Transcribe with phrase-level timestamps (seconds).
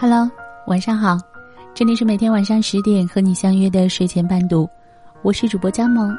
[0.00, 0.30] Hello，
[0.68, 1.18] 晚上好，
[1.74, 4.70] 这里是每天晚上十点和你相约的睡前伴读，
[5.22, 6.16] 我是主播佳萌。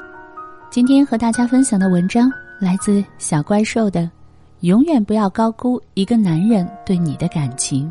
[0.69, 2.29] 今天和大家分享的文章
[2.59, 4.01] 来自小怪兽的
[4.59, 7.89] 《永远不要高估一个男人对你的感情》。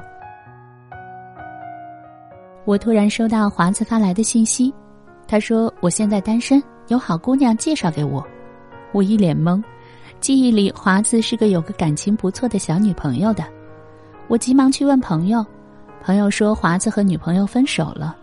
[2.67, 4.71] 我突然收到华子发来的信息，
[5.27, 8.23] 他说我现在单身，有好姑娘介绍给我。
[8.93, 9.65] 我一脸懵，
[10.21, 13.43] 记忆里华子是个有个感情不错的小女朋友的。
[14.29, 15.43] 我急忙去问朋友。
[16.03, 18.17] 朋友说华子和女朋友分手了，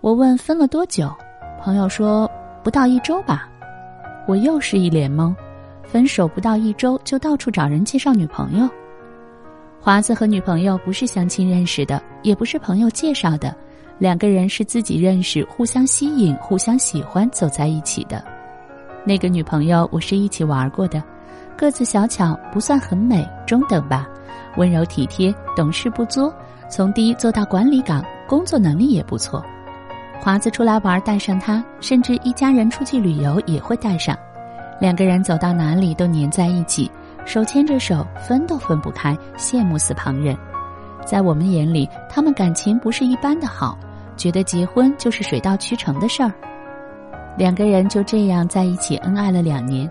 [0.00, 1.12] 我问分了多久，
[1.60, 2.30] 朋友说
[2.62, 3.48] 不到一周吧。
[4.26, 5.34] 我又是一脸懵，
[5.82, 8.68] 分手不到一周就到处找人介绍女朋友。
[9.80, 13.54] 华子和女朋友不是相亲认识的，也不是朋友介绍的，
[13.98, 18.22] 两个人是自己认识，互相吸引，互相喜欢，走在一起的。
[19.04, 21.02] 那个女朋友我是一起玩过的，
[21.56, 24.06] 个子小巧，不算很美，中等吧，
[24.56, 26.32] 温柔体贴，懂事不作。
[26.68, 29.42] 从低做到管理岗，工作能力也不错。
[30.20, 34.16] 华子出来玩带上他，甚至一家人出去旅游也会带上。
[34.78, 36.90] 两个人走到哪里都黏在一起，
[37.24, 40.36] 手牵着手，分都分不开，羡慕死旁人。
[41.06, 43.78] 在我们眼里，他们感情不是一般的好，
[44.16, 46.30] 觉得结婚就是水到渠成的事儿。
[47.36, 49.90] 两个人就这样在一起恩爱了两年，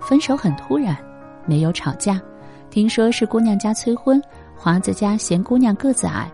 [0.00, 0.96] 分手很突然，
[1.44, 2.20] 没有吵架，
[2.68, 4.20] 听说是姑娘家催婚。
[4.56, 6.32] 华子家嫌姑娘个子矮，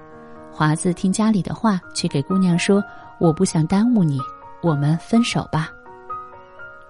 [0.51, 2.83] 华子听家里的话，去给姑娘说
[3.19, 4.19] ：“我不想耽误你，
[4.63, 5.69] 我们分手吧。”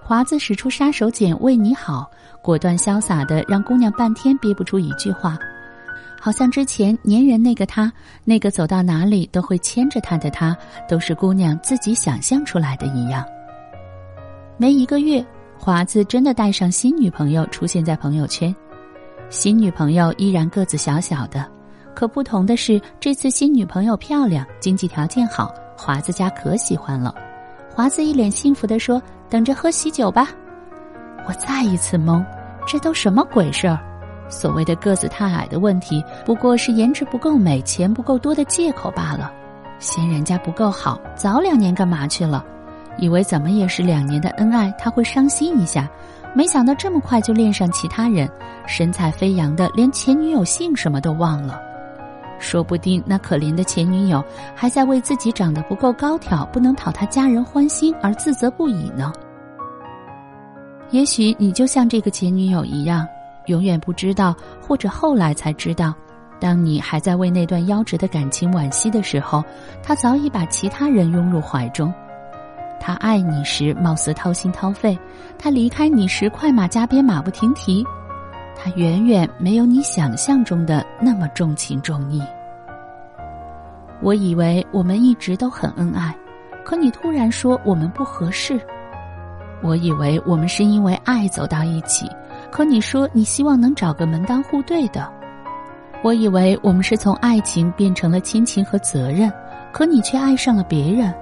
[0.04, 2.08] 华子使出杀手锏为你好，
[2.42, 5.38] 果断潇洒的让姑娘半天憋不出一句话，
[6.20, 7.90] 好像之前粘人那个他，
[8.24, 10.56] 那个走到哪里都会牵着他的他，
[10.88, 13.24] 都是姑娘自己想象出来的一样。
[14.58, 15.24] 没一个月，
[15.58, 18.54] 华子真的带上新女朋友出现在朋友圈。
[19.32, 21.50] 新女朋友依然个子小小的，
[21.94, 27.14] 可不同的是，这次新女朋友漂亮，经济条件好，华子家可喜欢了。
[27.74, 29.00] 华子一脸幸福的说
[29.30, 30.28] ：“等着喝喜酒吧。”
[31.26, 32.22] 我再一次懵，
[32.66, 33.78] 这都什么鬼事儿？
[34.28, 39.32] 所谓的个子太矮的问题，不过是颜值不够美、钱不够多的借口罢了。
[39.78, 42.44] 嫌人家不够好，早两年干嘛去了？
[42.98, 45.88] 以为怎么也是两年的恩爱，他会伤心一下。
[46.34, 48.28] 没想到这么快就恋上其他人，
[48.66, 51.60] 神采飞扬的，连前女友姓什么都忘了。
[52.38, 59.12] 说不定那可怜的前女友还在为自己长得不够高挑，不能讨他家人欢心而自责不已呢。
[60.90, 63.06] 也许你就像这个前女友一样，
[63.46, 65.94] 永远不知道，或者后来才知道，
[66.40, 69.44] 当你还在为那段夭折的感情惋惜的时候，
[69.82, 71.92] 他早已把其他人拥入怀中。
[72.84, 74.98] 他爱你时，貌似掏心掏肺；
[75.38, 77.86] 他离开你时，快马加鞭，马不停蹄。
[78.56, 82.20] 他远远没有你想象中的那么重情重义。
[84.00, 86.12] 我以为我们一直都很恩爱，
[86.64, 88.60] 可你突然说我们不合适。
[89.62, 92.10] 我以为我们是因为爱走到一起，
[92.50, 95.08] 可你说你希望能找个门当户对的。
[96.02, 99.32] 我以为我们是从爱情变成了亲情和责任，
[99.72, 101.14] 可你却爱上了别人。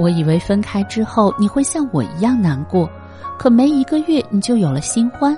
[0.00, 2.90] 我以为分开之后你会像我一样难过，
[3.38, 5.36] 可没一个月你就有了新欢。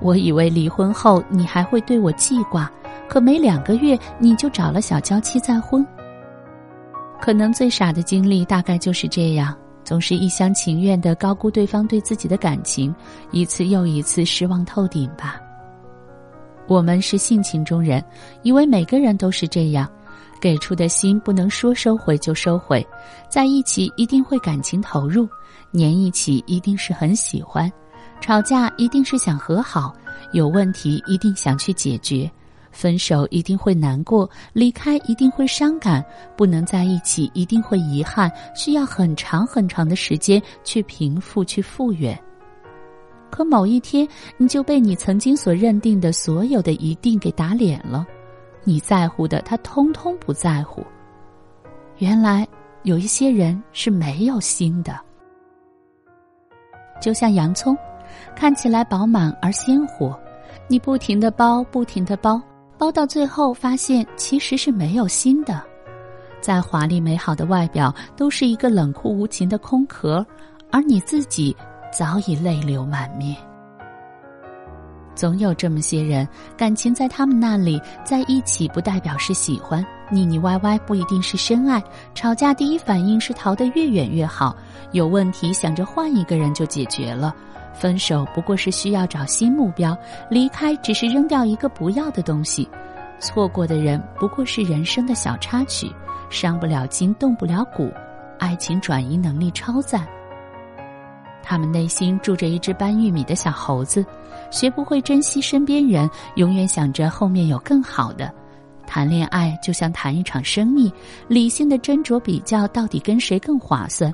[0.00, 2.72] 我以为离婚后你还会对我记挂，
[3.06, 5.86] 可没两个月你就找了小娇妻再婚。
[7.20, 9.54] 可能最傻的经历大概就是这样，
[9.84, 12.94] 总是一厢情愿的高估对方对自己的感情，
[13.30, 15.38] 一次又一次失望透顶吧。
[16.66, 18.02] 我们是性情中人，
[18.40, 19.86] 以为每个人都是这样。
[20.40, 22.84] 给出的心不能说收回就收回，
[23.28, 25.28] 在一起一定会感情投入，
[25.72, 27.70] 粘一起一定是很喜欢，
[28.20, 29.94] 吵架一定是想和好，
[30.32, 32.30] 有问题一定想去解决，
[32.72, 36.04] 分手一定会难过，离开一定会伤感，
[36.36, 42.18] 不能在一起一定会遗憾，需要很长很长的时间去平复去复原。
[43.30, 48.04] 可某一天，你就被你曾经所认定的所有的一定给打脸了。
[48.64, 50.84] 你在乎的，他通通不在乎。
[51.98, 52.46] 原来
[52.82, 54.98] 有一些人是没有心的，
[57.00, 57.76] 就像洋葱，
[58.34, 60.18] 看起来饱满而鲜活，
[60.68, 62.40] 你不停的剥，不停的剥，
[62.78, 65.62] 剥到最后发现其实是没有心的。
[66.40, 70.24] 再华丽美好的外表，都是一个冷酷无情的空壳，
[70.70, 71.54] 而你自己
[71.92, 73.36] 早已泪流满面。
[75.20, 76.26] 总有这么些人，
[76.56, 81.78] 感情在他们那里在一起，不代表是喜欢；腻腻歪歪不一定是深爱；
[82.14, 84.56] 吵架第一反应是逃得越远越好；
[84.92, 87.34] 有问题想着换一个人就解决了；
[87.74, 89.94] 分手不过是需要找新目标；
[90.30, 92.66] 离开只是扔掉一个不要的东西；
[93.20, 95.94] 错过的人不过是人生的小插曲，
[96.30, 97.92] 伤不了筋，动不了骨，
[98.38, 100.08] 爱情转移能力超赞。
[101.42, 104.04] 他们内心住着一只搬玉米的小猴子，
[104.50, 108.32] 学不会珍惜身边人，永远想着后面有更好的。
[108.86, 110.92] 谈恋爱就像谈一场生意，
[111.28, 114.12] 理性的斟酌比较到底跟谁更划算。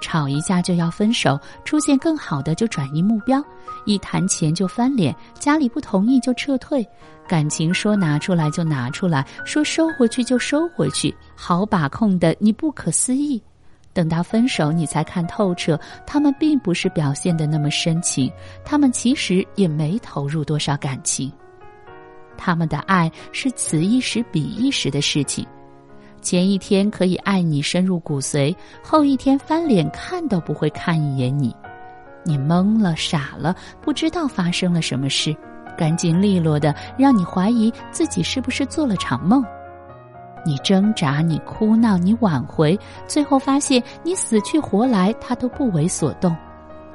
[0.00, 3.42] 吵一架就要分手，出现更好的就转移目标，
[3.84, 6.86] 一谈钱就翻脸，家里不同意就撤退，
[7.26, 13.42] 感情说拿出来就拿出来，说收回去就收回去，好把控的你不可思议。
[13.98, 18.32] 等到分手，你才看透彻，他们并不是表现的那么深情，
[18.64, 21.32] 他们其实也没投入多少感情，
[22.36, 25.44] 他们的爱是此一时彼一时的事情。
[26.22, 28.54] 前一天可以爱你深入骨髓，
[28.84, 31.52] 后一天翻脸看都不会看一眼你，
[32.22, 33.52] 你懵了傻了，
[33.82, 35.36] 不知道发生了什么事，
[35.76, 39.44] 干净利落的让你怀疑自己是不是做了场梦。
[40.48, 46.34] 你挣扎，你哭闹，你挽回，最后发现你死去活来，他都不为所动。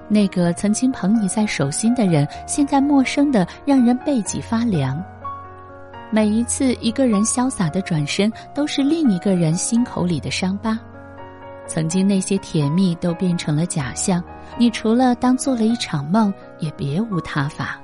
[0.07, 4.99] 那个曾经捧你在手心的人，现在陌生的让人背脊发凉。
[6.09, 10.79] 每一次一个人潇洒的转身，都是另一个人心口里的伤疤。
[11.67, 14.23] 曾经那些甜蜜都变成了假象，
[14.57, 17.79] 你除了当做了一场梦，也别无他法。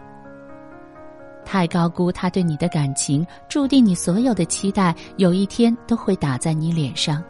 [1.46, 7.24] 太高估他对你的感情，注定你所有的期待有一天都会打在你脸上。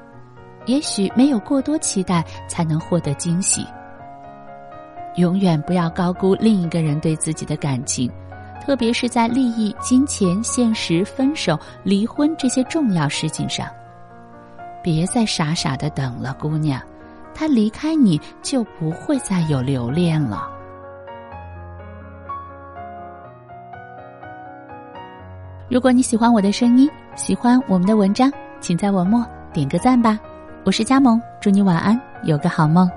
[0.65, 3.65] 也许没有过多期待，才能获得惊喜。
[5.15, 8.11] 永远不要高估另一个人对自己的感情。
[8.61, 13.65] 特别是在利益、金钱、现实、分手、离婚这些重要事情上，
[14.83, 16.79] 别再傻傻的等了，姑娘，
[17.33, 20.58] 他离开你就不会再有留恋了。
[25.69, 29.23] 如果你喜欢我的声音，喜欢我们的文章，请在文末
[29.53, 30.19] 点个赞吧。
[30.65, 32.89] 我是佳萌，祝你晚安，有个好梦。